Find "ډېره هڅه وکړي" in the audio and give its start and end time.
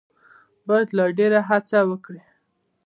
1.17-2.23